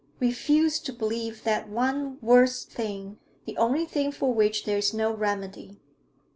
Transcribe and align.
Refuse 0.19 0.79
to 0.79 0.91
believe 0.91 1.43
that 1.43 1.69
one 1.69 2.17
worst 2.23 2.71
thing, 2.71 3.19
the 3.45 3.55
only 3.57 3.85
thing 3.85 4.11
for 4.11 4.33
which 4.33 4.65
there 4.65 4.79
is 4.79 4.95
no 4.95 5.13
remedy. 5.13 5.77